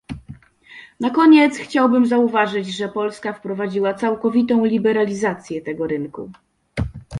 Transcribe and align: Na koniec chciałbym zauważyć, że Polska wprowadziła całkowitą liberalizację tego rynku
Na 0.99 1.09
koniec 1.09 1.57
chciałbym 1.57 2.05
zauważyć, 2.05 2.75
że 2.77 2.89
Polska 2.89 3.33
wprowadziła 3.33 3.93
całkowitą 3.93 4.65
liberalizację 4.65 5.61
tego 5.61 5.87
rynku 5.87 6.31